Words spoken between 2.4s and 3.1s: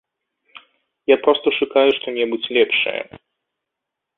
лепшае.